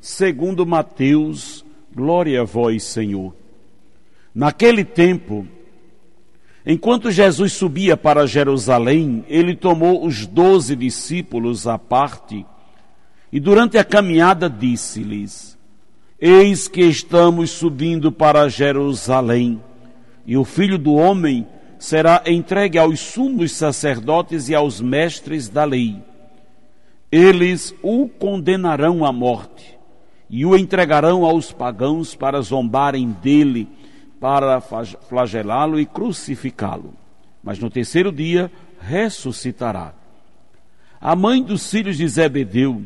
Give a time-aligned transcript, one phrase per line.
[0.00, 3.34] segundo Mateus, glória a vós, Senhor.
[4.34, 5.46] Naquele tempo,
[6.64, 12.46] enquanto Jesus subia para Jerusalém, ele tomou os doze discípulos à parte
[13.32, 15.58] e durante a caminhada disse-lhes:
[16.20, 19.60] Eis que estamos subindo para Jerusalém
[20.26, 21.46] e o filho do homem
[21.78, 25.96] será entregue aos sumos sacerdotes e aos mestres da lei.
[27.10, 29.77] Eles o condenarão à morte
[30.30, 33.68] e o entregarão aos pagãos para zombarem dele,
[34.20, 36.92] para flagelá-lo e crucificá-lo.
[37.42, 39.94] Mas no terceiro dia ressuscitará.
[41.00, 42.84] A mãe dos filhos de Zebedeu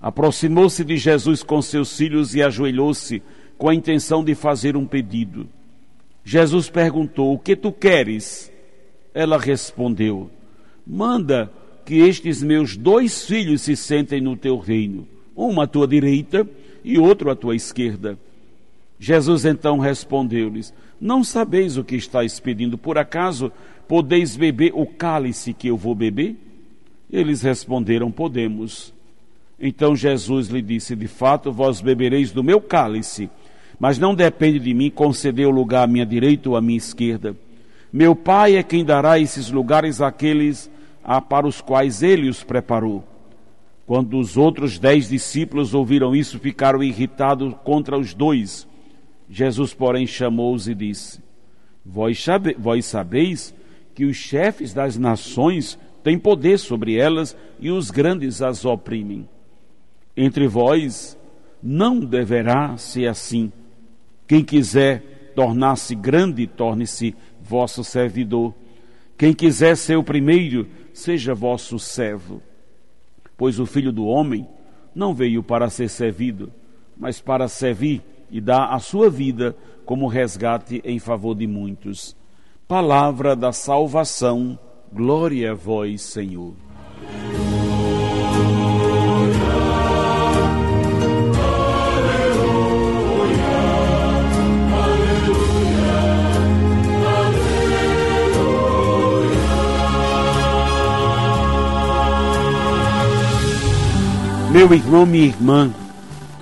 [0.00, 3.22] aproximou-se de Jesus com seus filhos e ajoelhou-se
[3.56, 5.48] com a intenção de fazer um pedido.
[6.24, 8.52] Jesus perguntou: O que tu queres?
[9.14, 10.28] Ela respondeu:
[10.86, 11.50] Manda
[11.84, 16.46] que estes meus dois filhos se sentem no teu reino, um à tua direita
[16.84, 18.18] e outro à tua esquerda.
[18.98, 23.50] Jesus então respondeu-lhes: Não sabeis o que estáis pedindo, por acaso
[23.88, 26.36] podeis beber o cálice que eu vou beber?
[27.10, 28.92] Eles responderam: Podemos.
[29.58, 33.30] Então Jesus lhe disse: De fato, vós bebereis do meu cálice
[33.78, 37.36] mas não depende de mim conceder o lugar à minha direita ou à minha esquerda.
[37.92, 40.70] Meu Pai é quem dará esses lugares àqueles
[41.28, 43.04] para os quais ele os preparou.
[43.86, 48.66] Quando os outros dez discípulos ouviram isso, ficaram irritados contra os dois.
[49.28, 51.20] Jesus, porém, chamou-os e disse:
[51.84, 53.54] vós, sabe, vós sabeis
[53.94, 59.28] que os chefes das nações têm poder sobre elas e os grandes as oprimem.
[60.16, 61.18] Entre vós
[61.62, 63.52] não deverá ser assim
[64.26, 68.54] quem quiser tornar-se grande, torne-se vosso servidor.
[69.18, 72.42] Quem quiser ser o primeiro, seja vosso servo.
[73.36, 74.46] Pois o filho do homem
[74.94, 76.52] não veio para ser servido,
[76.96, 82.16] mas para servir e dar a sua vida como resgate em favor de muitos.
[82.66, 84.58] Palavra da salvação,
[84.92, 86.63] glória a vós, Senhor.
[104.54, 105.74] Meu irmão, minha irmã,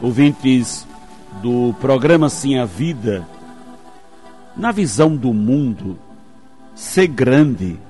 [0.03, 0.87] ouvintes
[1.41, 3.27] do programa Sim a Vida,
[4.55, 5.99] na visão do mundo,
[6.75, 7.81] ser grande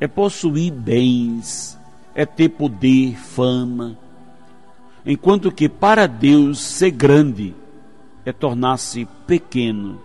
[0.00, 1.78] é possuir bens,
[2.12, 3.96] é ter poder, fama,
[5.06, 7.54] enquanto que para Deus ser grande
[8.24, 10.02] é tornar-se pequeno,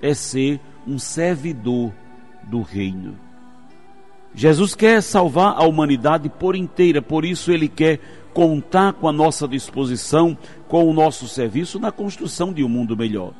[0.00, 1.92] é ser um servidor
[2.42, 3.16] do reino.
[4.34, 8.00] Jesus quer salvar a humanidade por inteira, por isso ele quer
[8.32, 10.36] contar com a nossa disposição,
[10.68, 13.32] com o nosso serviço na construção de um mundo melhor.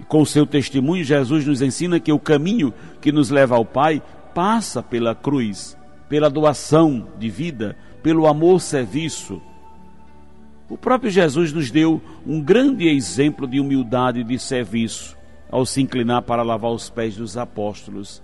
[0.00, 3.64] E com o seu testemunho, Jesus nos ensina que o caminho que nos leva ao
[3.64, 4.02] Pai
[4.34, 5.76] passa pela cruz,
[6.08, 9.40] pela doação de vida, pelo amor-serviço.
[10.68, 15.16] O próprio Jesus nos deu um grande exemplo de humildade e de serviço
[15.50, 18.20] ao se inclinar para lavar os pés dos apóstolos.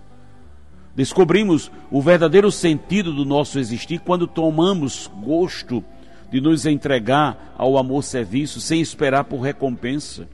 [0.94, 5.84] Descobrimos o verdadeiro sentido do nosso existir quando tomamos gosto
[6.30, 10.28] de nos entregar ao amor-serviço sem esperar por recompensa.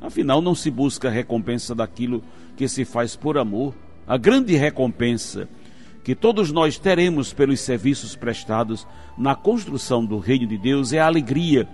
[0.00, 2.22] Afinal, não se busca recompensa daquilo
[2.56, 3.74] que se faz por amor.
[4.06, 5.48] A grande recompensa
[6.02, 8.86] que todos nós teremos pelos serviços prestados
[9.16, 11.66] na construção do reino de Deus é a alegria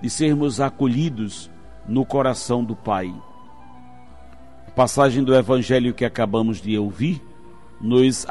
[0.00, 1.50] de sermos acolhidos
[1.86, 3.14] no coração do Pai.
[4.66, 7.22] A passagem do evangelho que acabamos de ouvir
[7.80, 8.26] nos,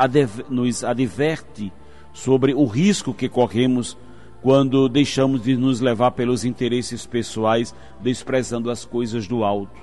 [0.50, 1.72] nos adverte
[2.13, 3.98] sobre o risco que corremos
[4.42, 9.81] quando deixamos de nos levar pelos interesses pessoais, desprezando as coisas do alto.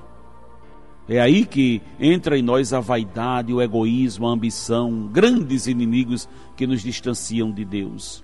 [1.09, 6.67] É aí que entra em nós a vaidade, o egoísmo, a ambição, grandes inimigos que
[6.67, 8.23] nos distanciam de Deus.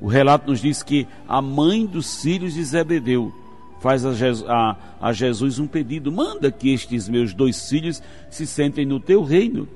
[0.00, 3.32] O relato nos diz que a mãe dos filhos de Zebedeu
[3.80, 8.46] faz a Jesus, a, a Jesus um pedido: manda que estes meus dois filhos se
[8.46, 9.66] sentem no teu reino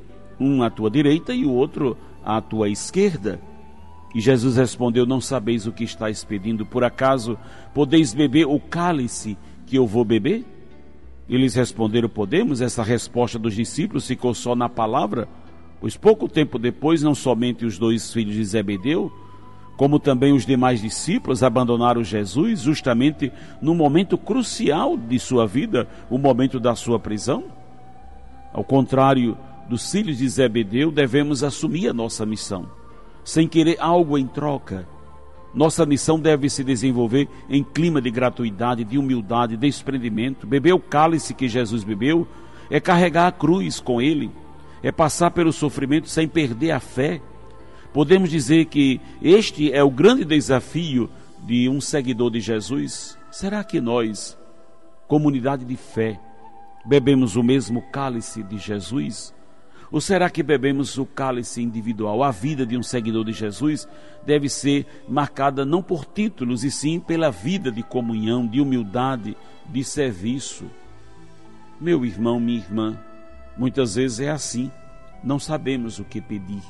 [0.41, 3.41] um à tua direita e o outro à tua esquerda.
[4.15, 7.39] E Jesus respondeu: Não sabeis o que estáis pedindo, por acaso
[7.75, 10.45] podeis beber o cálice que eu vou beber?
[11.29, 12.61] Eles responderam: Podemos.
[12.61, 15.29] Essa resposta dos discípulos ficou só na palavra,
[15.81, 19.13] pois pouco tempo depois, não somente os dois filhos de Zebedeu,
[19.77, 23.33] como também os demais discípulos abandonaram Jesus justamente
[23.63, 27.45] no momento crucial de sua vida, o momento da sua prisão.
[28.53, 29.39] Ao contrário
[29.71, 32.69] dos filhos de Zebedeu, devemos assumir a nossa missão,
[33.23, 34.89] sem querer algo em troca.
[35.55, 40.45] Nossa missão deve se desenvolver em clima de gratuidade, de humildade, de desprendimento.
[40.45, 42.27] Beber o cálice que Jesus bebeu
[42.69, 44.33] é carregar a cruz com ele,
[44.83, 47.23] é passar pelo sofrimento sem perder a fé.
[47.93, 51.09] Podemos dizer que este é o grande desafio
[51.45, 53.17] de um seguidor de Jesus.
[53.31, 54.37] Será que nós,
[55.07, 56.19] comunidade de fé,
[56.85, 59.33] bebemos o mesmo cálice de Jesus?
[59.91, 62.23] Ou será que bebemos o cálice individual?
[62.23, 63.89] A vida de um seguidor de Jesus
[64.25, 69.83] deve ser marcada não por títulos, e sim pela vida de comunhão, de humildade, de
[69.83, 70.67] serviço.
[71.81, 72.99] Meu irmão, minha irmã,
[73.57, 74.71] muitas vezes é assim,
[75.25, 76.63] não sabemos o que pedir.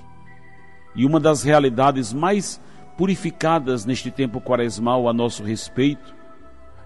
[0.96, 2.60] E uma das realidades mais
[2.96, 6.14] purificadas neste tempo quaresmal a nosso respeito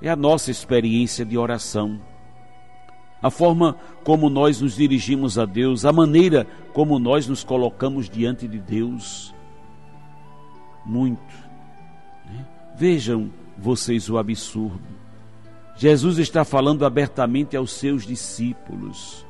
[0.03, 2.01] é a nossa experiência de oração
[3.25, 3.75] a forma
[4.05, 9.35] como nós nos dirigimos a Deus, a maneira como nós nos colocamos diante de Deus.
[10.85, 11.33] Muito.
[12.27, 12.47] Né?
[12.77, 14.79] Vejam vocês o absurdo.
[15.75, 19.25] Jesus está falando abertamente aos seus discípulos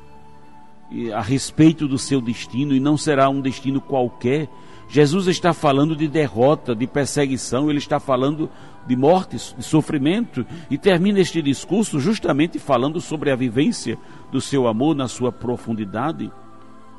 [1.13, 4.49] a respeito do seu destino, e não será um destino qualquer.
[4.87, 8.49] Jesus está falando de derrota, de perseguição, ele está falando
[8.85, 13.97] de mortes, de sofrimento, e termina este discurso justamente falando sobre a vivência
[14.31, 16.31] do seu amor na sua profundidade.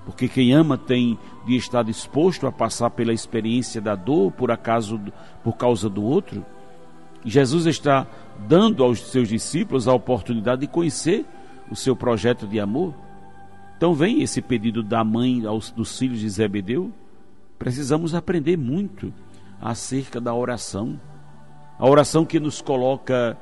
[0.04, 5.00] Porque quem ama tem de estar disposto a passar pela experiência da dor por acaso
[5.42, 6.44] por causa do outro.
[7.24, 8.06] Jesus está
[8.48, 11.24] dando aos seus discípulos a oportunidade de conhecer
[11.70, 12.94] o seu projeto de amor.
[13.76, 16.92] Então vem esse pedido da mãe aos dos filhos de Zebedeu.
[17.58, 19.12] Precisamos aprender muito
[19.60, 20.98] acerca da oração
[21.78, 23.36] a oração que nos coloca,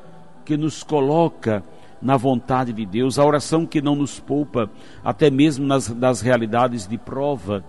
[0.44, 1.62] que nos coloca
[2.02, 4.68] na vontade de Deus, a oração que não nos poupa
[5.04, 7.64] até mesmo nas, das realidades de prova,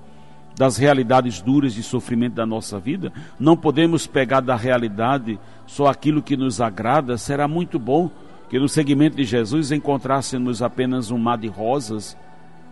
[0.57, 3.13] das realidades duras de sofrimento da nossa vida.
[3.39, 7.17] Não podemos pegar da realidade só aquilo que nos agrada.
[7.17, 8.09] Será muito bom
[8.49, 12.17] que no segmento de Jesus encontrássemos apenas um mar de rosas,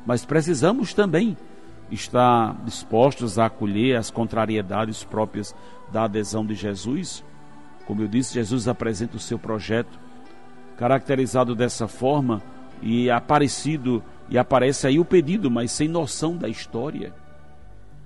[0.05, 1.37] mas precisamos também
[1.93, 5.55] estar dispostos a acolher as contrariedades próprias
[5.91, 7.23] da adesão de Jesus
[7.85, 9.99] como eu disse, Jesus apresenta o seu projeto
[10.77, 12.41] caracterizado dessa forma
[12.81, 17.13] e aparecido e aparece aí o pedido, mas sem noção da história.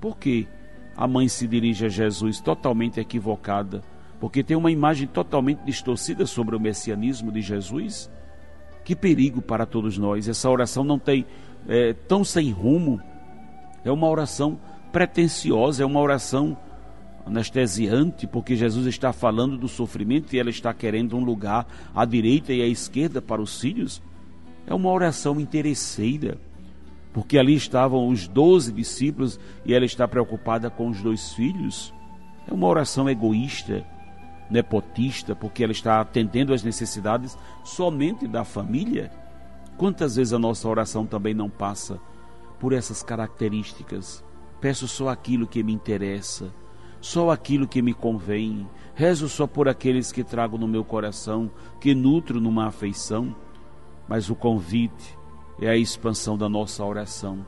[0.02, 0.48] Por que
[0.96, 3.84] a mãe se dirige a Jesus totalmente equivocada?
[4.20, 8.10] Porque tem uma imagem totalmente distorcida sobre o messianismo de Jesus?
[8.84, 10.28] Que perigo para todos nós!
[10.28, 11.26] Essa oração não tem
[11.68, 13.00] é, tão sem rumo.
[13.84, 14.60] É uma oração
[14.92, 16.58] pretensiosa, é uma oração
[17.26, 22.54] anestesiante, porque Jesus está falando do sofrimento e ela está querendo um lugar à direita
[22.54, 24.02] e à esquerda para os filhos.
[24.66, 26.38] É uma oração interesseira,
[27.14, 31.94] porque ali estavam os doze discípulos e ela está preocupada com os dois filhos.
[32.50, 33.86] É uma oração egoísta,
[34.50, 39.12] nepotista, porque ela está atendendo às necessidades somente da família.
[39.78, 42.00] Quantas vezes a nossa oração também não passa
[42.60, 44.24] por essas características?
[44.60, 46.54] Peço só aquilo que me interessa
[47.02, 48.68] só aquilo que me convém.
[48.96, 51.50] Rezo só por aqueles que trago no meu coração,
[51.80, 53.36] que nutro numa afeição.
[54.08, 55.18] Mas o convite
[55.62, 57.46] é a expansão da nossa oração,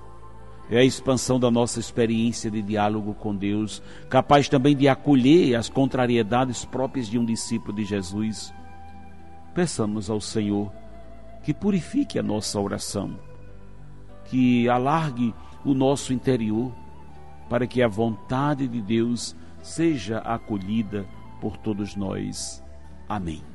[0.70, 5.70] é a expansão da nossa experiência de diálogo com Deus, capaz também de acolher as
[5.70, 8.54] contrariedades próprias de um discípulo de Jesus.
[9.54, 10.72] Peçamos ao Senhor
[11.44, 13.18] que purifique a nossa oração,
[14.29, 15.33] que alargue
[15.65, 16.71] o nosso interior
[17.50, 21.07] para que a vontade de Deus seja acolhida
[21.41, 22.63] por todos nós.
[23.07, 23.49] Amém.